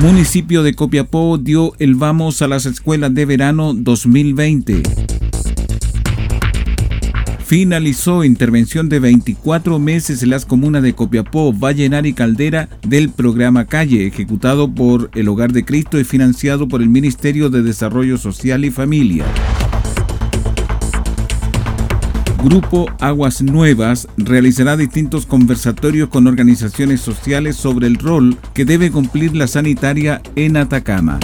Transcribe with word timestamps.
Municipio 0.00 0.62
de 0.62 0.72
Copiapó 0.72 1.36
dio 1.36 1.74
el 1.78 1.94
vamos 1.94 2.40
a 2.40 2.48
las 2.48 2.64
escuelas 2.64 3.12
de 3.12 3.26
verano 3.26 3.74
2020. 3.74 4.82
Finalizó 7.44 8.24
intervención 8.24 8.88
de 8.88 8.98
24 8.98 9.78
meses 9.78 10.22
en 10.22 10.30
las 10.30 10.46
comunas 10.46 10.82
de 10.82 10.94
Copiapó, 10.94 11.52
Vallenar 11.52 12.06
y 12.06 12.14
Caldera 12.14 12.70
del 12.80 13.10
programa 13.10 13.66
Calle, 13.66 14.06
ejecutado 14.06 14.74
por 14.74 15.10
el 15.14 15.28
Hogar 15.28 15.52
de 15.52 15.66
Cristo 15.66 16.00
y 16.00 16.04
financiado 16.04 16.66
por 16.66 16.80
el 16.80 16.88
Ministerio 16.88 17.50
de 17.50 17.62
Desarrollo 17.62 18.16
Social 18.16 18.64
y 18.64 18.70
Familia. 18.70 19.26
Grupo 22.42 22.86
Aguas 23.00 23.42
Nuevas 23.42 24.08
realizará 24.16 24.74
distintos 24.76 25.26
conversatorios 25.26 26.08
con 26.08 26.26
organizaciones 26.26 27.02
sociales 27.02 27.56
sobre 27.56 27.86
el 27.86 27.96
rol 27.96 28.38
que 28.54 28.64
debe 28.64 28.90
cumplir 28.90 29.36
la 29.36 29.46
sanitaria 29.46 30.22
en 30.36 30.56
Atacama. 30.56 31.18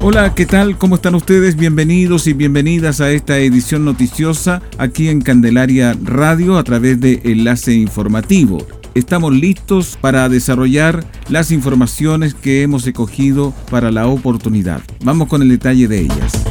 Hola, 0.00 0.34
¿qué 0.34 0.46
tal? 0.46 0.78
¿Cómo 0.78 0.94
están 0.94 1.14
ustedes? 1.14 1.56
Bienvenidos 1.56 2.26
y 2.26 2.32
bienvenidas 2.32 3.02
a 3.02 3.10
esta 3.10 3.38
edición 3.38 3.84
noticiosa 3.84 4.62
aquí 4.78 5.08
en 5.08 5.20
Candelaria 5.20 5.94
Radio 6.02 6.56
a 6.56 6.64
través 6.64 6.98
de 7.00 7.20
Enlace 7.24 7.74
Informativo. 7.74 8.66
Estamos 8.94 9.34
listos 9.34 9.98
para 10.00 10.28
desarrollar 10.28 11.04
las 11.28 11.50
informaciones 11.50 12.32
que 12.32 12.62
hemos 12.62 12.86
escogido 12.86 13.52
para 13.70 13.90
la 13.90 14.06
oportunidad. 14.06 14.80
Vamos 15.02 15.28
con 15.28 15.42
el 15.42 15.48
detalle 15.48 15.88
de 15.88 16.00
ellas. 16.00 16.43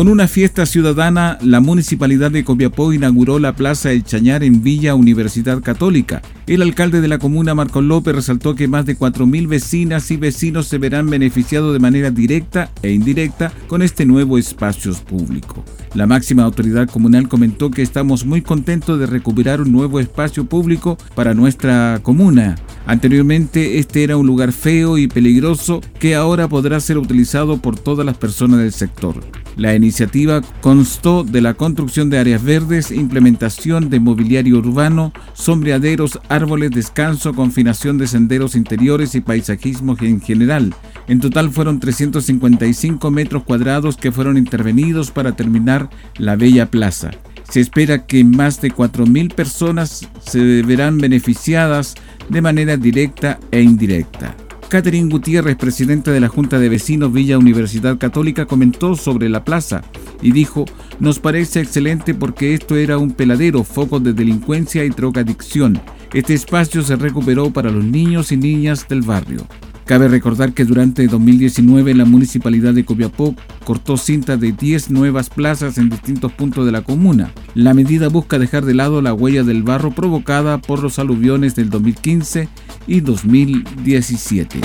Con 0.00 0.08
una 0.08 0.28
fiesta 0.28 0.64
ciudadana, 0.64 1.36
la 1.42 1.60
Municipalidad 1.60 2.30
de 2.30 2.42
Copiapó 2.42 2.94
inauguró 2.94 3.38
la 3.38 3.54
Plaza 3.54 3.92
El 3.92 4.02
Chañar 4.02 4.42
en 4.42 4.62
Villa 4.62 4.94
Universidad 4.94 5.60
Católica. 5.60 6.22
El 6.46 6.62
alcalde 6.62 7.02
de 7.02 7.08
la 7.08 7.18
comuna, 7.18 7.54
Marco 7.54 7.82
López, 7.82 8.14
resaltó 8.14 8.54
que 8.54 8.66
más 8.66 8.86
de 8.86 8.96
4.000 8.96 9.46
vecinas 9.46 10.10
y 10.10 10.16
vecinos 10.16 10.68
se 10.68 10.78
verán 10.78 11.10
beneficiados 11.10 11.74
de 11.74 11.80
manera 11.80 12.10
directa 12.10 12.70
e 12.80 12.92
indirecta 12.92 13.52
con 13.66 13.82
este 13.82 14.06
nuevo 14.06 14.38
espacio 14.38 14.94
público. 14.94 15.62
La 15.92 16.06
máxima 16.06 16.44
autoridad 16.44 16.88
comunal 16.88 17.28
comentó 17.28 17.70
que 17.70 17.82
estamos 17.82 18.24
muy 18.24 18.40
contentos 18.40 18.98
de 18.98 19.04
recuperar 19.04 19.60
un 19.60 19.70
nuevo 19.70 20.00
espacio 20.00 20.46
público 20.46 20.96
para 21.14 21.34
nuestra 21.34 22.00
comuna. 22.02 22.56
Anteriormente 22.86 23.78
este 23.78 24.02
era 24.02 24.16
un 24.16 24.26
lugar 24.26 24.52
feo 24.52 24.96
y 24.96 25.08
peligroso 25.08 25.82
que 25.98 26.14
ahora 26.14 26.48
podrá 26.48 26.80
ser 26.80 26.96
utilizado 26.96 27.58
por 27.58 27.78
todas 27.78 28.06
las 28.06 28.16
personas 28.16 28.60
del 28.60 28.72
sector. 28.72 29.22
La 29.60 29.74
iniciativa 29.74 30.40
constó 30.62 31.22
de 31.22 31.42
la 31.42 31.52
construcción 31.52 32.08
de 32.08 32.16
áreas 32.16 32.42
verdes, 32.42 32.90
implementación 32.90 33.90
de 33.90 34.00
mobiliario 34.00 34.56
urbano, 34.56 35.12
sombreaderos, 35.34 36.18
árboles, 36.30 36.70
descanso, 36.70 37.34
confinación 37.34 37.98
de 37.98 38.06
senderos 38.06 38.54
interiores 38.54 39.14
y 39.14 39.20
paisajismo 39.20 39.98
en 40.00 40.22
general. 40.22 40.74
En 41.08 41.20
total 41.20 41.50
fueron 41.50 41.78
355 41.78 43.10
metros 43.10 43.44
cuadrados 43.44 43.98
que 43.98 44.12
fueron 44.12 44.38
intervenidos 44.38 45.10
para 45.10 45.36
terminar 45.36 45.90
la 46.16 46.36
bella 46.36 46.70
plaza. 46.70 47.10
Se 47.50 47.60
espera 47.60 48.06
que 48.06 48.24
más 48.24 48.62
de 48.62 48.72
4.000 48.72 49.34
personas 49.34 50.08
se 50.22 50.62
verán 50.62 50.96
beneficiadas 50.96 51.96
de 52.30 52.40
manera 52.40 52.78
directa 52.78 53.38
e 53.50 53.60
indirecta. 53.60 54.34
Catherine 54.70 55.10
Gutiérrez, 55.10 55.56
presidenta 55.56 56.12
de 56.12 56.20
la 56.20 56.28
Junta 56.28 56.60
de 56.60 56.68
Vecinos 56.68 57.12
Villa 57.12 57.38
Universidad 57.38 57.98
Católica, 57.98 58.46
comentó 58.46 58.94
sobre 58.94 59.28
la 59.28 59.44
plaza 59.44 59.82
y 60.22 60.30
dijo, 60.30 60.64
nos 61.00 61.18
parece 61.18 61.60
excelente 61.60 62.14
porque 62.14 62.54
esto 62.54 62.76
era 62.76 62.96
un 62.96 63.10
peladero, 63.10 63.64
foco 63.64 63.98
de 63.98 64.12
delincuencia 64.12 64.84
y 64.84 64.90
drogadicción. 64.90 65.80
Este 66.14 66.34
espacio 66.34 66.82
se 66.82 66.94
recuperó 66.94 67.50
para 67.50 67.72
los 67.72 67.84
niños 67.84 68.30
y 68.30 68.36
niñas 68.36 68.86
del 68.88 69.02
barrio. 69.02 69.44
Cabe 69.90 70.06
recordar 70.06 70.52
que 70.52 70.64
durante 70.64 71.08
2019 71.08 71.96
la 71.96 72.04
municipalidad 72.04 72.72
de 72.72 72.84
Copiapó 72.84 73.34
cortó 73.64 73.96
cinta 73.96 74.36
de 74.36 74.52
10 74.52 74.92
nuevas 74.92 75.30
plazas 75.30 75.78
en 75.78 75.90
distintos 75.90 76.30
puntos 76.30 76.64
de 76.64 76.70
la 76.70 76.82
comuna. 76.82 77.32
La 77.54 77.74
medida 77.74 78.08
busca 78.08 78.38
dejar 78.38 78.64
de 78.64 78.74
lado 78.74 79.02
la 79.02 79.12
huella 79.12 79.42
del 79.42 79.64
barro 79.64 79.90
provocada 79.90 80.58
por 80.58 80.80
los 80.80 81.00
aluviones 81.00 81.56
del 81.56 81.70
2015 81.70 82.48
y 82.86 83.00
2017. 83.00 84.60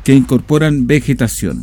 que 0.04 0.14
incorporan 0.14 0.88
vegetación. 0.88 1.62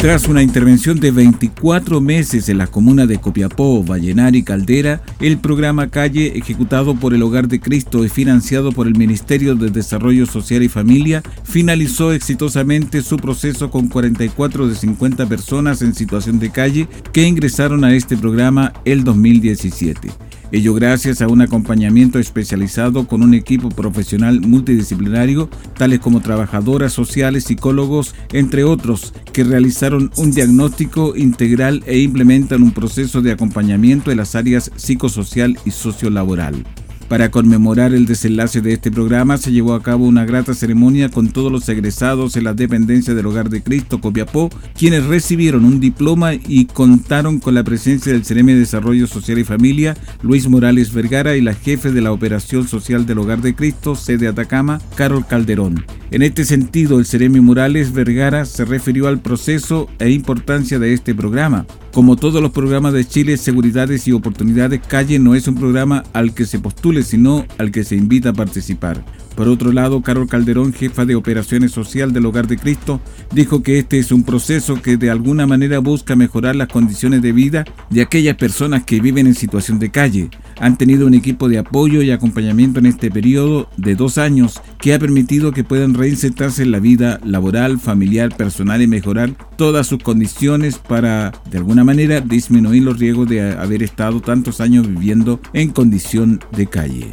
Tras 0.00 0.28
una 0.28 0.42
intervención 0.42 0.98
de 0.98 1.10
24 1.10 2.00
meses 2.00 2.48
en 2.48 2.56
las 2.56 2.70
comunas 2.70 3.06
de 3.06 3.18
Copiapó, 3.18 3.84
Vallenar 3.84 4.34
y 4.34 4.42
Caldera, 4.42 5.02
el 5.20 5.36
programa 5.36 5.90
Calle, 5.90 6.38
ejecutado 6.38 6.94
por 6.94 7.12
el 7.12 7.22
Hogar 7.22 7.48
de 7.48 7.60
Cristo 7.60 8.02
y 8.02 8.08
financiado 8.08 8.72
por 8.72 8.86
el 8.86 8.96
Ministerio 8.96 9.54
de 9.56 9.68
Desarrollo 9.68 10.24
Social 10.24 10.62
y 10.62 10.70
Familia, 10.70 11.22
finalizó 11.44 12.14
exitosamente 12.14 13.02
su 13.02 13.18
proceso 13.18 13.70
con 13.70 13.88
44 13.88 14.68
de 14.68 14.74
50 14.74 15.26
personas 15.26 15.82
en 15.82 15.94
situación 15.94 16.38
de 16.38 16.50
calle 16.50 16.88
que 17.12 17.28
ingresaron 17.28 17.84
a 17.84 17.94
este 17.94 18.16
programa 18.16 18.72
el 18.86 19.04
2017 19.04 20.08
ello 20.52 20.74
gracias 20.74 21.22
a 21.22 21.28
un 21.28 21.42
acompañamiento 21.42 22.18
especializado 22.18 23.06
con 23.06 23.22
un 23.22 23.34
equipo 23.34 23.68
profesional 23.68 24.40
multidisciplinario, 24.40 25.48
tales 25.76 26.00
como 26.00 26.20
trabajadoras 26.20 26.92
sociales, 26.92 27.44
psicólogos, 27.44 28.14
entre 28.32 28.64
otros, 28.64 29.14
que 29.32 29.44
realizaron 29.44 30.10
un 30.16 30.32
diagnóstico 30.32 31.16
integral 31.16 31.84
e 31.86 31.98
implementan 31.98 32.62
un 32.62 32.72
proceso 32.72 33.22
de 33.22 33.32
acompañamiento 33.32 34.10
en 34.10 34.16
las 34.16 34.34
áreas 34.34 34.72
psicosocial 34.76 35.58
y 35.64 35.70
sociolaboral. 35.70 36.64
Para 37.10 37.32
conmemorar 37.32 37.92
el 37.92 38.06
desenlace 38.06 38.60
de 38.60 38.72
este 38.72 38.92
programa 38.92 39.36
se 39.36 39.50
llevó 39.50 39.74
a 39.74 39.82
cabo 39.82 40.06
una 40.06 40.24
grata 40.24 40.54
ceremonia 40.54 41.08
con 41.08 41.30
todos 41.30 41.50
los 41.50 41.68
egresados 41.68 42.36
en 42.36 42.44
la 42.44 42.54
dependencia 42.54 43.14
del 43.14 43.26
Hogar 43.26 43.50
de 43.50 43.64
Cristo 43.64 44.00
Copiapó, 44.00 44.48
quienes 44.78 45.04
recibieron 45.06 45.64
un 45.64 45.80
diploma 45.80 46.34
y 46.34 46.66
contaron 46.66 47.40
con 47.40 47.56
la 47.56 47.64
presencia 47.64 48.12
del 48.12 48.24
CEREME 48.24 48.52
de 48.52 48.60
Desarrollo 48.60 49.08
Social 49.08 49.40
y 49.40 49.44
Familia, 49.44 49.96
Luis 50.22 50.48
Morales 50.48 50.92
Vergara 50.92 51.34
y 51.34 51.40
la 51.40 51.54
jefe 51.54 51.90
de 51.90 52.00
la 52.00 52.12
Operación 52.12 52.68
Social 52.68 53.06
del 53.06 53.18
Hogar 53.18 53.40
de 53.40 53.56
Cristo, 53.56 53.96
sede 53.96 54.28
Atacama, 54.28 54.80
Carol 54.94 55.26
Calderón. 55.26 55.84
En 56.12 56.22
este 56.22 56.44
sentido, 56.44 57.00
el 57.00 57.06
Ceremi 57.06 57.40
Morales 57.40 57.92
Vergara 57.92 58.44
se 58.44 58.64
refirió 58.64 59.08
al 59.08 59.18
proceso 59.18 59.88
e 59.98 60.10
importancia 60.10 60.78
de 60.78 60.92
este 60.92 61.12
programa. 61.16 61.66
Como 61.92 62.14
todos 62.14 62.40
los 62.40 62.52
programas 62.52 62.92
de 62.92 63.04
Chile, 63.04 63.36
Seguridades 63.36 64.06
y 64.06 64.12
Oportunidades, 64.12 64.80
Calle 64.86 65.18
no 65.18 65.34
es 65.34 65.48
un 65.48 65.56
programa 65.56 66.04
al 66.12 66.32
que 66.32 66.46
se 66.46 66.60
postule, 66.60 67.02
sino 67.02 67.44
al 67.58 67.72
que 67.72 67.82
se 67.82 67.96
invita 67.96 68.28
a 68.28 68.32
participar. 68.32 69.04
Por 69.34 69.48
otro 69.48 69.72
lado, 69.72 70.02
Carol 70.02 70.28
Calderón, 70.28 70.72
jefa 70.72 71.04
de 71.04 71.14
operaciones 71.14 71.72
social 71.72 72.12
del 72.12 72.26
Hogar 72.26 72.46
de 72.46 72.58
Cristo, 72.58 73.00
dijo 73.32 73.62
que 73.62 73.78
este 73.78 73.98
es 73.98 74.12
un 74.12 74.22
proceso 74.22 74.80
que 74.82 74.96
de 74.96 75.10
alguna 75.10 75.46
manera 75.46 75.78
busca 75.78 76.16
mejorar 76.16 76.56
las 76.56 76.68
condiciones 76.68 77.22
de 77.22 77.32
vida 77.32 77.64
de 77.88 78.02
aquellas 78.02 78.36
personas 78.36 78.84
que 78.84 79.00
viven 79.00 79.26
en 79.26 79.34
situación 79.34 79.78
de 79.78 79.90
calle. 79.90 80.30
Han 80.58 80.76
tenido 80.76 81.06
un 81.06 81.14
equipo 81.14 81.48
de 81.48 81.58
apoyo 81.58 82.02
y 82.02 82.10
acompañamiento 82.10 82.80
en 82.80 82.86
este 82.86 83.10
periodo 83.10 83.68
de 83.76 83.94
dos 83.94 84.18
años 84.18 84.60
que 84.78 84.92
ha 84.92 84.98
permitido 84.98 85.52
que 85.52 85.64
puedan 85.64 85.94
reinsertarse 85.94 86.62
en 86.62 86.72
la 86.72 86.80
vida 86.80 87.18
laboral, 87.24 87.78
familiar, 87.78 88.36
personal 88.36 88.82
y 88.82 88.86
mejorar 88.86 89.36
todas 89.56 89.86
sus 89.86 90.02
condiciones 90.02 90.78
para, 90.78 91.32
de 91.50 91.58
alguna 91.58 91.84
manera, 91.84 92.20
disminuir 92.20 92.82
los 92.82 92.98
riesgos 92.98 93.28
de 93.28 93.52
haber 93.52 93.82
estado 93.82 94.20
tantos 94.20 94.60
años 94.60 94.86
viviendo 94.86 95.40
en 95.52 95.70
condición 95.70 96.40
de 96.52 96.66
calle. 96.66 97.12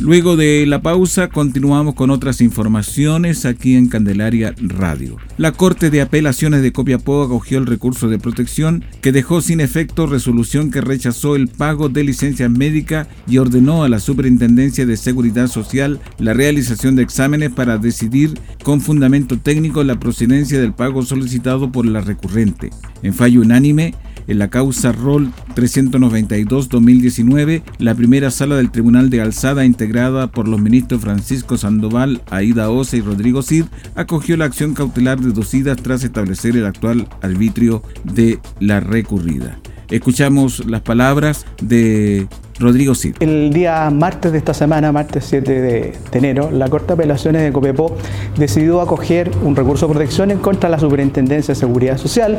Luego 0.00 0.36
de 0.36 0.66
la 0.66 0.82
pausa 0.82 1.28
continuamos 1.28 1.94
con 1.94 2.10
otras 2.10 2.40
informaciones 2.40 3.44
aquí 3.44 3.76
en 3.76 3.88
Candelaria 3.88 4.54
Radio. 4.58 5.16
La 5.36 5.52
Corte 5.52 5.90
de 5.90 6.00
Apelaciones 6.00 6.62
de 6.62 6.72
Copiapó 6.72 7.22
acogió 7.22 7.58
el 7.58 7.66
recurso 7.66 8.08
de 8.08 8.18
protección 8.18 8.84
que 9.00 9.12
dejó 9.12 9.40
sin 9.40 9.60
efecto 9.60 10.06
resolución 10.06 10.70
que 10.70 10.80
rechazó 10.80 11.36
el 11.36 11.48
pago 11.48 11.88
de 11.88 12.04
licencias 12.04 12.50
médicas 12.50 13.06
y 13.28 13.38
ordenó 13.38 13.84
a 13.84 13.88
la 13.88 14.00
Superintendencia 14.00 14.86
de 14.86 14.96
Seguridad 14.96 15.46
Social 15.46 16.00
la 16.18 16.34
realización 16.34 16.96
de 16.96 17.02
exámenes 17.02 17.52
para 17.52 17.78
decidir 17.78 18.34
con 18.64 18.80
fundamento 18.80 19.38
técnico 19.38 19.84
la 19.84 20.00
procedencia 20.00 20.60
del 20.60 20.72
pago 20.72 21.02
solicitado 21.04 21.70
por 21.70 21.86
la 21.86 22.00
recurrente. 22.00 22.70
En 23.02 23.14
fallo 23.14 23.40
unánime, 23.40 23.94
en 24.26 24.38
la 24.38 24.48
causa 24.48 24.92
ROL 24.92 25.30
392-2019, 25.54 27.62
la 27.78 27.94
primera 27.94 28.30
sala 28.30 28.56
del 28.56 28.70
Tribunal 28.70 29.10
de 29.10 29.20
Alzada, 29.20 29.64
integrada 29.64 30.28
por 30.28 30.48
los 30.48 30.60
ministros 30.60 31.00
Francisco 31.00 31.56
Sandoval, 31.56 32.22
Aida 32.30 32.70
Osa 32.70 32.96
y 32.96 33.00
Rodrigo 33.00 33.42
Cid, 33.42 33.64
acogió 33.94 34.36
la 34.36 34.46
acción 34.46 34.74
cautelar 34.74 35.20
deducida 35.20 35.76
tras 35.76 36.04
establecer 36.04 36.56
el 36.56 36.66
actual 36.66 37.08
arbitrio 37.22 37.82
de 38.04 38.38
la 38.60 38.80
recurrida. 38.80 39.58
Escuchamos 39.92 40.64
las 40.64 40.80
palabras 40.80 41.44
de 41.60 42.26
Rodrigo 42.58 42.94
Cid. 42.94 43.16
El 43.20 43.52
día 43.52 43.90
martes 43.90 44.32
de 44.32 44.38
esta 44.38 44.54
semana, 44.54 44.90
martes 44.90 45.26
7 45.28 45.60
de, 45.60 45.92
enero, 46.12 46.50
la 46.50 46.70
Corte 46.70 46.86
de 46.86 46.92
Apelaciones 46.94 47.42
de 47.42 47.52
Copiapó 47.52 47.94
decidió 48.38 48.80
acoger 48.80 49.30
un 49.42 49.54
recurso 49.54 49.86
de 49.86 49.92
protección 49.92 50.30
en 50.30 50.38
contra 50.38 50.70
de 50.70 50.76
la 50.76 50.80
Superintendencia 50.80 51.52
de 51.52 51.60
Seguridad 51.60 51.98
Social 51.98 52.38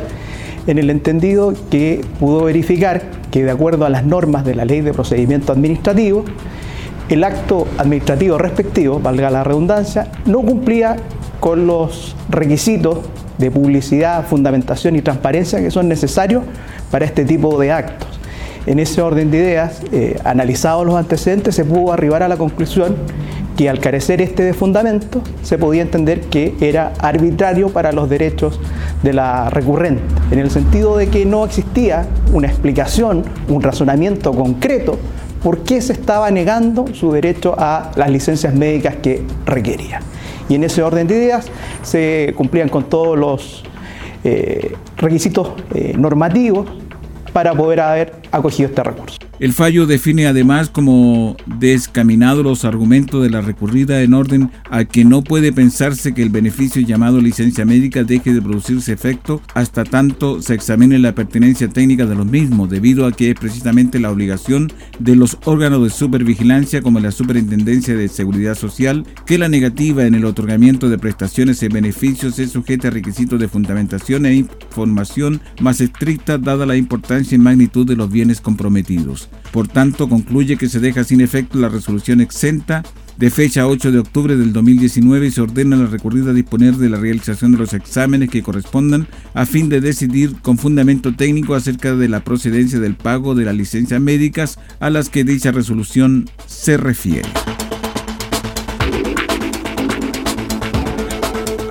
en 0.66 0.78
el 0.78 0.90
entendido 0.90 1.54
que 1.70 2.04
pudo 2.18 2.42
verificar 2.42 3.02
que 3.30 3.44
de 3.44 3.52
acuerdo 3.52 3.86
a 3.86 3.88
las 3.88 4.04
normas 4.04 4.44
de 4.44 4.56
la 4.56 4.64
Ley 4.64 4.80
de 4.80 4.92
Procedimiento 4.92 5.52
Administrativo, 5.52 6.24
el 7.08 7.22
acto 7.22 7.68
administrativo 7.78 8.36
respectivo, 8.36 8.98
valga 8.98 9.30
la 9.30 9.44
redundancia, 9.44 10.10
no 10.26 10.40
cumplía 10.40 10.96
con 11.38 11.68
los 11.68 12.16
requisitos 12.28 12.98
de 13.38 13.50
publicidad, 13.52 14.26
fundamentación 14.26 14.96
y 14.96 15.02
transparencia 15.02 15.60
que 15.60 15.70
son 15.70 15.88
necesarios 15.88 16.42
para 16.94 17.06
este 17.06 17.24
tipo 17.24 17.58
de 17.58 17.72
actos. 17.72 18.06
En 18.66 18.78
ese 18.78 19.02
orden 19.02 19.28
de 19.32 19.38
ideas, 19.38 19.82
eh, 19.90 20.16
analizados 20.22 20.86
los 20.86 20.94
antecedentes, 20.94 21.56
se 21.56 21.64
pudo 21.64 21.92
arribar 21.92 22.22
a 22.22 22.28
la 22.28 22.36
conclusión 22.36 22.94
que 23.56 23.68
al 23.68 23.80
carecer 23.80 24.22
este 24.22 24.44
de 24.44 24.54
fundamento, 24.54 25.20
se 25.42 25.58
podía 25.58 25.82
entender 25.82 26.20
que 26.20 26.54
era 26.60 26.92
arbitrario 27.00 27.70
para 27.70 27.90
los 27.90 28.08
derechos 28.08 28.60
de 29.02 29.12
la 29.12 29.50
recurrente, 29.50 30.04
en 30.30 30.38
el 30.38 30.52
sentido 30.52 30.96
de 30.96 31.08
que 31.08 31.26
no 31.26 31.44
existía 31.44 32.06
una 32.32 32.46
explicación, 32.46 33.24
un 33.48 33.60
razonamiento 33.60 34.32
concreto 34.32 34.96
por 35.42 35.64
qué 35.64 35.80
se 35.80 35.94
estaba 35.94 36.30
negando 36.30 36.84
su 36.94 37.10
derecho 37.10 37.56
a 37.58 37.90
las 37.96 38.08
licencias 38.08 38.54
médicas 38.54 38.94
que 39.02 39.24
requería. 39.46 39.98
Y 40.48 40.54
en 40.54 40.62
ese 40.62 40.80
orden 40.80 41.08
de 41.08 41.16
ideas 41.16 41.46
se 41.82 42.32
cumplían 42.36 42.68
con 42.68 42.84
todos 42.84 43.18
los 43.18 43.64
eh, 44.26 44.74
requisitos 44.96 45.50
eh, 45.74 45.94
normativos 45.98 46.66
para 47.34 47.52
poder 47.52 47.80
haber 47.80 48.12
acogido 48.30 48.68
este 48.68 48.82
recurso. 48.82 49.18
El 49.40 49.52
fallo 49.52 49.86
define 49.86 50.28
además 50.28 50.70
como 50.70 51.36
descaminados 51.58 52.44
los 52.44 52.64
argumentos 52.64 53.20
de 53.20 53.30
la 53.30 53.40
recurrida 53.40 54.00
en 54.02 54.14
orden 54.14 54.50
a 54.70 54.84
que 54.84 55.04
no 55.04 55.22
puede 55.22 55.52
pensarse 55.52 56.14
que 56.14 56.22
el 56.22 56.30
beneficio 56.30 56.80
llamado 56.82 57.20
licencia 57.20 57.64
médica 57.64 58.04
deje 58.04 58.32
de 58.32 58.40
producirse 58.40 58.92
efecto 58.92 59.42
hasta 59.54 59.82
tanto 59.82 60.40
se 60.40 60.54
examine 60.54 61.00
la 61.00 61.16
pertinencia 61.16 61.68
técnica 61.68 62.06
de 62.06 62.14
los 62.14 62.26
mismos, 62.26 62.70
debido 62.70 63.06
a 63.06 63.12
que 63.12 63.30
es 63.30 63.34
precisamente 63.34 63.98
la 63.98 64.12
obligación 64.12 64.72
de 65.00 65.16
los 65.16 65.36
órganos 65.44 65.82
de 65.82 65.90
supervigilancia 65.90 66.80
como 66.80 67.00
la 67.00 67.10
Superintendencia 67.10 67.96
de 67.96 68.06
Seguridad 68.06 68.54
Social 68.54 69.04
que 69.26 69.38
la 69.38 69.48
negativa 69.48 70.06
en 70.06 70.14
el 70.14 70.26
otorgamiento 70.26 70.88
de 70.88 70.98
prestaciones 70.98 71.60
y 71.64 71.68
beneficios 71.68 72.36
se 72.36 72.46
sujeta 72.46 72.88
a 72.88 72.92
requisitos 72.92 73.40
de 73.40 73.48
fundamentación 73.48 74.26
e 74.26 74.34
información 74.34 75.40
más 75.60 75.80
estricta 75.80 76.38
dada 76.38 76.66
la 76.66 76.76
importancia 76.76 77.34
y 77.34 77.38
magnitud 77.38 77.84
de 77.84 77.96
los 77.96 78.10
bienes 78.10 78.40
comprometidos. 78.40 79.23
Por 79.52 79.68
tanto, 79.68 80.08
concluye 80.08 80.56
que 80.56 80.68
se 80.68 80.80
deja 80.80 81.04
sin 81.04 81.20
efecto 81.20 81.58
la 81.58 81.68
resolución 81.68 82.20
exenta 82.20 82.82
de 83.16 83.30
fecha 83.30 83.66
8 83.66 83.92
de 83.92 83.98
octubre 84.00 84.36
del 84.36 84.52
2019 84.52 85.26
y 85.26 85.30
se 85.30 85.40
ordena 85.40 85.76
a 85.76 85.80
la 85.80 85.86
recurrida 85.86 86.32
disponer 86.32 86.74
de 86.74 86.88
la 86.88 86.96
realización 86.96 87.52
de 87.52 87.58
los 87.58 87.72
exámenes 87.72 88.30
que 88.30 88.42
correspondan 88.42 89.06
a 89.34 89.46
fin 89.46 89.68
de 89.68 89.80
decidir 89.80 90.40
con 90.40 90.58
fundamento 90.58 91.14
técnico 91.14 91.54
acerca 91.54 91.94
de 91.94 92.08
la 92.08 92.24
procedencia 92.24 92.80
del 92.80 92.96
pago 92.96 93.34
de 93.34 93.44
las 93.44 93.54
licencias 93.54 94.00
médicas 94.00 94.58
a 94.80 94.90
las 94.90 95.10
que 95.10 95.24
dicha 95.24 95.52
resolución 95.52 96.28
se 96.46 96.76
refiere. 96.76 97.28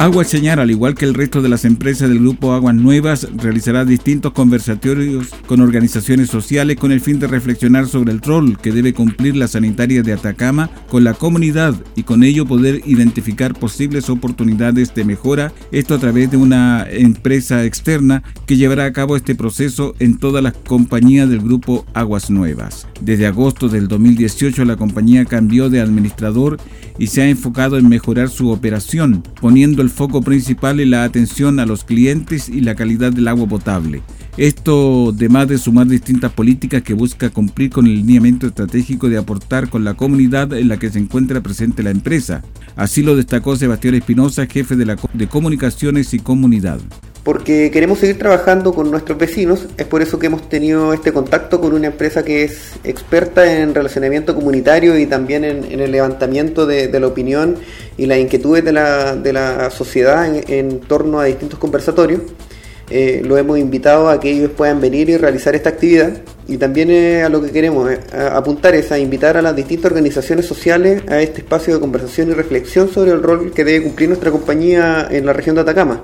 Agua 0.04 0.26
Chañar, 0.26 0.60
al 0.60 0.70
igual 0.70 0.96
que 0.96 1.06
el 1.06 1.14
resto 1.14 1.42
de 1.42 1.48
las 1.48 1.64
empresas 1.64 2.10
del 2.10 2.20
grupo 2.20 2.52
Aguas 2.52 2.76
Nuevas, 2.76 3.26
realizará 3.38 3.86
distintos 3.86 4.34
conversatorios 4.34 5.30
con 5.46 5.62
organizaciones 5.62 6.30
sociales 6.30 6.76
con 6.76 6.92
el 6.92 7.00
fin 7.00 7.20
de 7.20 7.28
reflexionar 7.28 7.88
sobre 7.88 8.12
el 8.12 8.20
rol 8.20 8.58
que 8.60 8.74
debe 8.74 8.94
cumplir 8.94 9.38
la 9.38 9.48
sanitaria 9.48 10.04
de 10.04 10.12
Atacama 10.12 10.70
con 10.90 11.06
la 11.06 11.14
comunidad 11.14 11.74
y 11.96 12.04
con 12.04 12.24
ello 12.26 12.46
poder 12.46 12.82
identificar 12.86 13.54
posibles 13.54 14.10
oportunidades 14.10 14.94
de 14.94 15.06
mejora, 15.06 15.54
esto 15.72 15.96
a 15.96 16.00
través 16.00 16.30
de 16.30 16.36
una 16.36 16.86
empresa 16.90 17.64
externa 17.64 18.24
que 18.46 18.58
llevará 18.58 18.84
a 18.84 18.92
cabo 18.92 19.16
este 19.16 19.36
proceso 19.36 19.96
en 20.00 20.18
todas 20.18 20.44
las 20.44 20.52
compañías 20.52 21.30
del 21.30 21.40
grupo 21.40 21.86
Aguas 21.94 22.30
Nuevas. 22.30 22.90
Desde 23.00 23.26
agosto 23.26 23.70
del 23.70 23.88
2018 23.88 24.66
la 24.66 24.76
compañía 24.76 25.24
cambió 25.24 25.70
de 25.70 25.80
administrador 25.80 26.58
y 26.98 27.08
se 27.08 27.22
ha 27.22 27.30
enfocado 27.30 27.78
en 27.78 27.88
mejorar 27.88 28.30
su 28.30 28.50
operación, 28.50 29.24
poniendo 29.40 29.82
el 29.82 29.93
foco 29.94 30.22
principal 30.22 30.80
en 30.80 30.92
la 30.92 31.04
atención 31.06 31.60
a 31.60 31.66
los 31.66 31.84
clientes 31.84 32.50
y 32.50 32.62
la 32.62 32.76
calidad 32.76 33.14
del 33.14 33.28
agua 33.28 33.48
potable. 33.48 34.02
Esto, 34.36 35.14
además 35.16 35.48
de 35.48 35.58
sumar 35.58 35.88
distintas 35.88 36.34
políticas 36.34 36.82
que 36.82 36.94
busca 36.94 37.30
cumplir 37.30 37.70
con 37.70 37.86
el 37.86 37.96
lineamiento 37.96 38.48
estratégico 38.48 39.08
de 39.08 39.18
aportar 39.18 39.70
con 39.70 39.84
la 39.84 39.94
comunidad 39.94 40.52
en 40.54 40.68
la 40.68 40.78
que 40.78 40.90
se 40.90 41.00
encuentra 41.00 41.42
presente 41.42 41.84
la 41.84 41.92
empresa. 41.92 42.44
Así 42.76 43.04
lo 43.04 43.16
destacó 43.16 43.56
Sebastián 43.56 43.96
Espinosa, 43.96 44.48
jefe 44.48 44.76
de, 44.76 44.86
la, 44.86 44.98
de 45.14 45.28
Comunicaciones 45.28 46.14
y 46.14 46.20
Comunidad 46.20 46.80
porque 47.24 47.72
queremos 47.72 48.00
seguir 48.00 48.20
trabajando 48.20 48.74
con 48.74 48.92
nuestros 48.92 49.18
vecinos. 49.18 49.68
Es 49.78 49.86
por 49.86 50.02
eso 50.02 50.20
que 50.20 50.28
hemos 50.28 50.50
tenido 50.50 50.94
este 50.94 51.14
contacto 51.14 51.62
con 51.62 51.74
una 51.74 51.88
empresa 51.88 52.24
que 52.24 52.44
es 52.44 52.74
experta 52.84 53.60
en 53.60 53.74
relacionamiento 53.74 54.36
comunitario 54.36 54.98
y 55.00 55.06
también 55.06 55.46
en, 55.46 55.80
el 55.80 55.92
levantamiento 55.92 56.66
de, 56.66 57.00
la 57.00 57.08
opinión 57.08 57.56
y 57.98 58.08
las 58.08 58.18
inquietudes 58.18 58.66
de 58.66 58.74
la, 58.74 59.16
de 59.16 59.32
la 59.32 59.70
sociedad 59.70 60.30
en, 60.50 60.82
torno 60.82 61.20
a 61.22 61.26
distintos 61.26 61.60
conversatorios. 61.60 62.22
Eh, 62.90 63.22
lo 63.24 63.38
hemos 63.38 63.58
invitado 63.58 64.10
a 64.10 64.20
que 64.20 64.30
ellos 64.30 64.52
puedan 64.52 64.82
venir 64.82 65.10
y 65.10 65.16
realizar 65.16 65.56
esta 65.56 65.70
actividad 65.70 66.18
y 66.50 66.58
también 66.58 67.24
a 67.24 67.30
lo 67.30 67.42
que 67.42 67.50
queremos 67.50 67.90
eh, 67.90 68.00
apuntar 68.34 68.76
es 68.76 68.92
a 68.92 69.00
invitar 69.00 69.38
a 69.38 69.42
las 69.42 69.56
distintas 69.56 69.86
organizaciones 69.86 70.46
sociales 70.46 71.02
a 71.08 71.22
este 71.22 71.40
espacio 71.40 71.74
de 71.74 71.80
conversación 71.80 72.30
y 72.30 72.34
reflexión 72.34 72.90
sobre 72.90 73.12
el 73.12 73.24
rol 73.24 73.54
que 73.54 73.64
debe 73.64 73.84
cumplir 73.84 74.10
nuestra 74.10 74.32
compañía 74.32 75.08
en 75.10 75.26
la 75.26 75.32
región 75.32 75.56
de 75.56 75.62
Atacama 75.62 76.04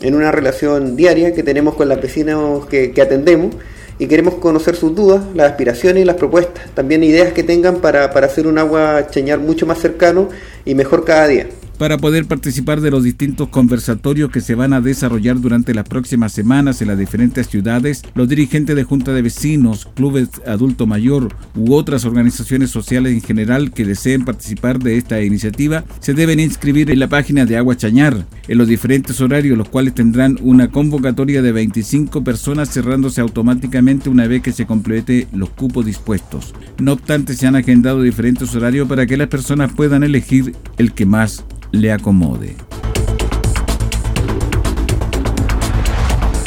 en 0.00 0.14
una 0.14 0.32
relación 0.32 0.96
diaria 0.96 1.32
que 1.32 1.42
tenemos 1.42 1.74
con 1.74 1.88
las 1.88 2.00
vecinos 2.00 2.66
que, 2.66 2.92
atendemos 3.00 3.54
y 3.98 4.06
queremos 4.06 4.34
conocer 4.34 4.76
sus 4.76 4.94
dudas, 4.94 5.22
las 5.34 5.50
aspiraciones 5.50 6.02
y 6.02 6.04
las 6.04 6.16
propuestas, 6.16 6.70
también 6.74 7.02
ideas 7.02 7.32
que 7.32 7.42
tengan 7.42 7.76
para, 7.76 8.12
para 8.12 8.26
hacer 8.26 8.46
un 8.46 8.58
agua 8.58 9.08
cheñar 9.10 9.38
mucho 9.40 9.66
más 9.66 9.78
cercano 9.78 10.28
y 10.64 10.74
mejor 10.74 11.04
cada 11.04 11.26
día 11.26 11.48
para 11.78 11.96
poder 11.96 12.26
participar 12.26 12.80
de 12.80 12.90
los 12.90 13.04
distintos 13.04 13.48
conversatorios 13.48 14.30
que 14.30 14.40
se 14.40 14.54
van 14.54 14.72
a 14.72 14.80
desarrollar 14.80 15.40
durante 15.40 15.74
las 15.74 15.88
próximas 15.88 16.32
semanas 16.32 16.82
en 16.82 16.88
las 16.88 16.98
diferentes 16.98 17.46
ciudades, 17.46 18.02
los 18.14 18.28
dirigentes 18.28 18.74
de 18.74 18.84
junta 18.84 19.12
de 19.12 19.22
vecinos, 19.22 19.88
clubes 19.94 20.28
adulto 20.46 20.86
mayor 20.86 21.34
u 21.54 21.74
otras 21.74 22.04
organizaciones 22.04 22.70
sociales 22.70 23.12
en 23.12 23.22
general 23.22 23.72
que 23.72 23.84
deseen 23.84 24.24
participar 24.24 24.78
de 24.80 24.96
esta 24.96 25.22
iniciativa 25.22 25.84
se 26.00 26.14
deben 26.14 26.40
inscribir 26.40 26.90
en 26.90 26.98
la 26.98 27.08
página 27.08 27.46
de 27.46 27.56
Agua 27.56 27.76
Chañar 27.76 28.26
en 28.48 28.58
los 28.58 28.66
diferentes 28.66 29.20
horarios, 29.20 29.56
los 29.56 29.68
cuales 29.68 29.94
tendrán 29.94 30.38
una 30.42 30.68
convocatoria 30.68 31.42
de 31.42 31.52
25 31.52 32.24
personas 32.24 32.70
cerrándose 32.70 33.20
automáticamente 33.20 34.08
una 34.08 34.26
vez 34.26 34.42
que 34.42 34.52
se 34.52 34.66
complete 34.66 35.28
los 35.32 35.50
cupos 35.50 35.84
dispuestos. 35.84 36.54
No 36.78 36.92
obstante, 36.92 37.34
se 37.34 37.46
han 37.46 37.56
agendado 37.56 38.02
diferentes 38.02 38.54
horarios 38.54 38.88
para 38.88 39.06
que 39.06 39.16
las 39.16 39.28
personas 39.28 39.72
puedan 39.72 40.02
elegir 40.02 40.54
el 40.78 40.92
que 40.92 41.06
más 41.06 41.44
le 41.72 41.90
acomode. 41.90 42.50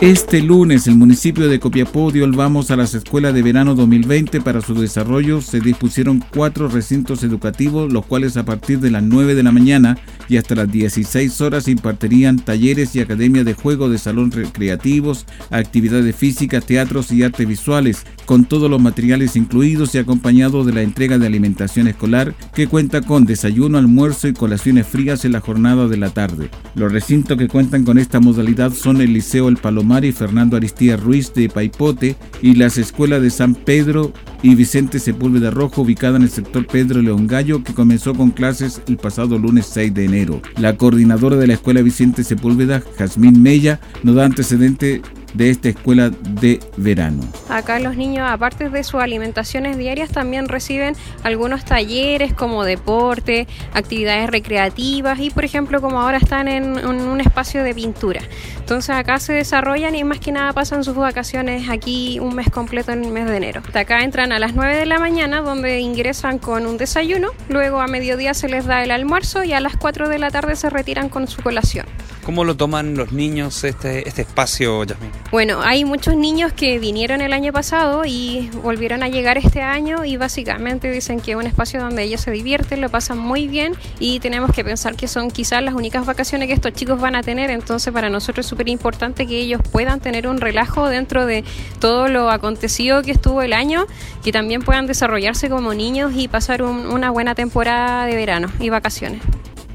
Este 0.01 0.41
lunes 0.41 0.87
el 0.87 0.95
municipio 0.95 1.49
de 1.49 1.59
Copiapó 1.59 2.09
dio 2.09 2.23
el 2.23 2.31
vamos 2.31 2.71
a 2.71 2.77
las 2.77 2.93
escuelas 2.93 3.33
de 3.33 3.43
verano 3.43 3.75
2020. 3.75 4.39
Para 4.39 4.61
su 4.61 4.73
desarrollo 4.73 5.41
se 5.41 5.59
dispusieron 5.59 6.23
cuatro 6.33 6.69
recintos 6.69 7.21
educativos, 7.21 7.91
los 7.91 8.05
cuales 8.05 8.37
a 8.37 8.45
partir 8.45 8.79
de 8.79 8.91
las 8.91 9.03
9 9.03 9.35
de 9.35 9.43
la 9.43 9.51
mañana 9.51 9.97
y 10.29 10.37
hasta 10.37 10.55
las 10.55 10.71
16 10.71 11.41
horas 11.41 11.67
impartirían 11.67 12.39
talleres 12.39 12.95
y 12.95 13.01
academias 13.01 13.43
de 13.43 13.55
juego 13.55 13.89
de 13.89 13.97
salón 13.97 14.31
recreativos, 14.31 15.25
actividades 15.49 16.15
físicas, 16.15 16.65
teatros 16.65 17.11
y 17.11 17.23
artes 17.23 17.45
visuales, 17.45 18.05
con 18.25 18.45
todos 18.45 18.71
los 18.71 18.81
materiales 18.81 19.35
incluidos 19.35 19.95
y 19.95 19.97
acompañado 19.97 20.63
de 20.63 20.71
la 20.71 20.81
entrega 20.81 21.17
de 21.17 21.27
alimentación 21.27 21.89
escolar 21.89 22.33
que 22.53 22.67
cuenta 22.67 23.01
con 23.01 23.25
desayuno, 23.25 23.77
almuerzo 23.77 24.29
y 24.29 24.33
colaciones 24.33 24.87
frías 24.87 25.25
en 25.25 25.33
la 25.33 25.41
jornada 25.41 25.89
de 25.89 25.97
la 25.97 26.11
tarde. 26.11 26.49
Los 26.75 26.89
recintos 26.89 27.37
que 27.37 27.49
cuentan 27.49 27.83
con 27.83 27.97
esta 27.97 28.21
modalidad 28.21 28.71
son 28.71 29.01
el 29.01 29.11
Liceo 29.11 29.49
El 29.49 29.57
Palomar 29.57 29.88
y 29.89 30.11
Fernando 30.11 30.55
Aristía 30.55 30.97
Ruiz 30.97 31.33
de 31.33 31.49
Paipote 31.49 32.15
y 32.43 32.53
las 32.53 32.77
escuelas 32.77 33.23
de 33.23 33.31
San 33.31 33.55
Pedro 33.55 34.13
y 34.43 34.53
Vicente 34.53 34.99
Sepúlveda 34.99 35.49
Rojo 35.49 35.81
ubicada 35.81 36.17
en 36.17 36.21
el 36.21 36.29
sector 36.29 36.67
Pedro 36.67 37.01
León 37.01 37.25
Gallo 37.25 37.63
que 37.63 37.73
comenzó 37.73 38.13
con 38.13 38.29
clases 38.29 38.83
el 38.87 38.97
pasado 38.97 39.39
lunes 39.39 39.65
6 39.65 39.93
de 39.95 40.05
enero. 40.05 40.41
La 40.57 40.77
coordinadora 40.77 41.37
de 41.37 41.47
la 41.47 41.53
escuela 41.53 41.81
Vicente 41.81 42.23
Sepúlveda, 42.23 42.83
Jazmín 42.97 43.41
Mella, 43.41 43.79
nos 44.03 44.15
da 44.15 44.25
antecedente 44.25 45.01
de 45.33 45.49
esta 45.49 45.69
escuela 45.69 46.09
de 46.09 46.59
verano. 46.77 47.23
Acá 47.49 47.79
los 47.79 47.95
niños, 47.95 48.29
aparte 48.29 48.69
de 48.69 48.83
sus 48.83 49.01
alimentaciones 49.01 49.77
diarias, 49.77 50.09
también 50.09 50.47
reciben 50.47 50.95
algunos 51.23 51.65
talleres 51.65 52.33
como 52.33 52.63
deporte, 52.63 53.47
actividades 53.73 54.29
recreativas 54.29 55.19
y, 55.19 55.29
por 55.29 55.45
ejemplo, 55.45 55.81
como 55.81 56.01
ahora 56.01 56.17
están 56.17 56.47
en, 56.47 56.85
un 56.85 57.21
espacio 57.21 57.63
de 57.63 57.73
pintura. 57.73 58.21
Entonces 58.57 58.95
acá 58.95 59.19
se 59.19 59.33
desarrollan 59.33 59.95
y 59.95 60.03
más 60.03 60.19
que 60.19 60.31
nada 60.31 60.53
pasan 60.53 60.83
sus 60.83 60.95
vacaciones 60.95 61.69
aquí 61.69 62.19
un 62.19 62.35
mes 62.35 62.49
completo 62.49 62.91
en 62.91 63.03
el 63.03 63.11
mes 63.11 63.25
de 63.25 63.37
enero. 63.37 63.61
Acá 63.73 64.03
entran 64.03 64.31
a 64.31 64.39
las 64.39 64.53
9 64.53 64.75
de 64.75 64.85
la 64.85 64.99
mañana 64.99 65.41
donde 65.41 65.79
ingresan 65.79 66.39
con 66.39 66.65
un 66.65 66.77
desayuno, 66.77 67.29
luego 67.47 67.81
a 67.81 67.87
mediodía 67.87 68.33
se 68.33 68.47
les 68.47 68.65
da 68.65 68.83
el 68.83 68.91
almuerzo 68.91 69.43
y 69.43 69.53
a 69.53 69.59
las 69.59 69.75
4 69.77 70.09
de 70.09 70.19
la 70.19 70.31
tarde 70.31 70.55
se 70.55 70.69
retiran 70.69 71.09
con 71.09 71.27
su 71.27 71.41
colación. 71.41 71.85
¿Cómo 72.29 72.43
lo 72.43 72.55
toman 72.55 72.95
los 72.95 73.11
niños 73.11 73.63
este, 73.63 74.07
este 74.07 74.21
espacio, 74.21 74.83
Yasmin? 74.83 75.09
Bueno, 75.31 75.61
hay 75.63 75.83
muchos 75.83 76.15
niños 76.15 76.53
que 76.53 76.77
vinieron 76.77 77.21
el 77.21 77.33
año 77.33 77.51
pasado 77.51 78.03
y 78.05 78.51
volvieron 78.61 79.01
a 79.01 79.07
llegar 79.07 79.39
este 79.39 79.63
año 79.63 80.05
y 80.05 80.15
básicamente 80.15 80.91
dicen 80.91 81.21
que 81.21 81.31
es 81.31 81.37
un 81.37 81.47
espacio 81.47 81.79
donde 81.79 82.03
ellos 82.03 82.21
se 82.21 82.29
divierten, 82.29 82.81
lo 82.81 82.89
pasan 82.89 83.17
muy 83.17 83.47
bien 83.47 83.73
y 83.99 84.19
tenemos 84.19 84.51
que 84.51 84.63
pensar 84.63 84.95
que 84.95 85.07
son 85.07 85.31
quizás 85.31 85.63
las 85.63 85.73
únicas 85.73 86.05
vacaciones 86.05 86.47
que 86.49 86.53
estos 86.53 86.73
chicos 86.73 87.01
van 87.01 87.15
a 87.15 87.23
tener, 87.23 87.49
entonces 87.49 87.91
para 87.91 88.11
nosotros 88.11 88.45
es 88.45 88.49
súper 88.51 88.69
importante 88.69 89.25
que 89.25 89.39
ellos 89.39 89.61
puedan 89.71 89.99
tener 89.99 90.27
un 90.27 90.39
relajo 90.39 90.87
dentro 90.87 91.25
de 91.25 91.43
todo 91.79 92.09
lo 92.09 92.29
acontecido 92.29 93.01
que 93.01 93.09
estuvo 93.09 93.41
el 93.41 93.53
año, 93.53 93.87
que 94.23 94.31
también 94.31 94.61
puedan 94.61 94.85
desarrollarse 94.85 95.49
como 95.49 95.73
niños 95.73 96.11
y 96.15 96.27
pasar 96.27 96.61
una 96.61 97.09
buena 97.09 97.33
temporada 97.33 98.05
de 98.05 98.15
verano 98.15 98.51
y 98.59 98.69
vacaciones. 98.69 99.23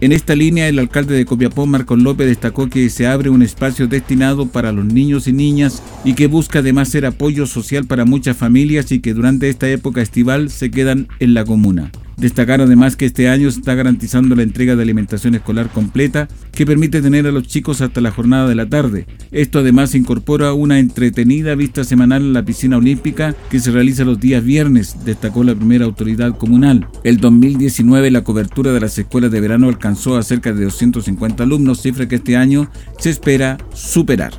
En 0.05 0.13
esta 0.13 0.37
línea, 0.37 0.69
el 0.69 0.79
alcalde 0.79 1.15
de 1.17 1.25
Copiapó, 1.25 1.65
Marcos 1.65 1.99
López, 1.99 2.27
destacó 2.27 2.69
que 2.69 2.91
se 2.91 3.07
abre 3.07 3.31
un 3.31 3.41
espacio 3.41 3.87
destinado 3.87 4.45
para 4.45 4.71
los 4.71 4.85
niños 4.85 5.27
y 5.29 5.33
niñas 5.33 5.83
y 6.05 6.13
que 6.13 6.27
busca 6.27 6.59
además 6.59 6.91
ser 6.91 7.07
apoyo 7.07 7.47
social 7.47 7.87
para 7.87 8.05
muchas 8.05 8.37
familias 8.37 8.93
y 8.93 9.01
que 9.01 9.15
durante 9.15 9.49
esta 9.49 9.67
época 9.67 10.03
estival 10.03 10.51
se 10.51 10.71
quedan 10.71 11.09
en 11.21 11.33
la 11.33 11.47
comuna. 11.47 11.91
Destacar 12.17 12.61
además 12.61 12.97
que 12.97 13.07
este 13.07 13.29
año 13.29 13.51
se 13.51 13.59
está 13.59 13.75
garantizando 13.75 14.35
la 14.37 14.43
entrega 14.43 14.77
de 14.77 14.83
alimentación 14.83 15.35
escolar 15.35 15.69
completa 15.71 16.29
que 16.53 16.67
permite 16.67 17.03
tener 17.03 17.27
a 17.27 17.33
los 17.33 17.47
chicos 17.47 17.81
hasta 17.81 18.01
la 18.01 18.11
jornada 18.11 18.49
de 18.49 18.55
la 18.55 18.69
tarde. 18.69 19.07
Esto 19.33 19.59
además 19.59 19.95
incorpora 19.95 20.53
una 20.53 20.79
entretenida 20.79 21.55
vista 21.55 21.85
semanal 21.85 22.23
en 22.23 22.33
la 22.33 22.45
piscina 22.45 22.77
olímpica 22.77 23.35
que 23.51 23.61
se 23.61 23.71
realiza 23.71 24.05
los 24.05 24.21
días 24.21 24.45
viernes, 24.45 25.05
destacó 25.05 25.45
la 25.45 25.55
primera 25.55 25.85
autoridad 25.85 26.37
comunal. 26.37 26.87
El 27.03 27.19
2019 27.19 28.11
la 28.11 28.25
cobertura 28.25 28.73
de 28.73 28.81
las 28.81 28.99
escuelas 28.99 29.31
de 29.31 29.41
verano 29.41 29.69
alcanzó 29.69 30.17
a 30.17 30.23
cerca 30.23 30.53
de 30.53 30.65
250 30.65 31.43
alumnos, 31.43 31.83
cifra 31.83 32.09
que 32.09 32.17
este 32.17 32.37
año 32.37 32.71
se 32.99 33.11
espera 33.11 33.59
superar. 33.73 34.33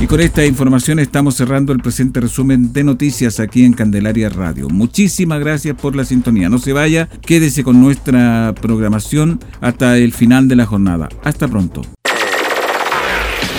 Y 0.00 0.06
con 0.06 0.18
esta 0.20 0.46
información 0.46 0.98
estamos 0.98 1.34
cerrando 1.34 1.74
el 1.74 1.80
presente 1.80 2.20
resumen 2.20 2.72
de 2.72 2.84
noticias 2.84 3.38
aquí 3.38 3.66
en 3.66 3.74
Candelaria 3.74 4.30
Radio. 4.30 4.70
Muchísimas 4.70 5.40
gracias 5.40 5.76
por 5.76 5.94
la 5.94 6.06
sintonía. 6.06 6.48
No 6.48 6.58
se 6.58 6.72
vaya, 6.72 7.10
quédese 7.20 7.62
con 7.62 7.82
nuestra 7.82 8.54
programación 8.58 9.40
hasta 9.60 9.98
el 9.98 10.14
final 10.14 10.48
de 10.48 10.56
la 10.56 10.64
jornada. 10.64 11.10
Hasta 11.22 11.46
pronto. 11.46 11.82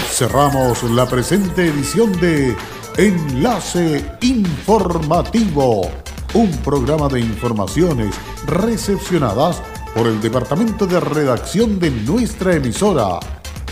Cerramos 0.10 0.82
la 0.90 1.08
presente 1.08 1.68
edición 1.68 2.12
de 2.20 2.56
Enlace 2.98 4.04
Informativo, 4.22 5.92
un 6.34 6.50
programa 6.64 7.08
de 7.08 7.20
informaciones 7.20 8.16
recepcionadas 8.48 9.62
por 9.94 10.08
el 10.08 10.20
Departamento 10.20 10.88
de 10.88 11.00
Redacción 11.02 11.78
de 11.78 11.92
nuestra 11.92 12.56
emisora 12.56 13.20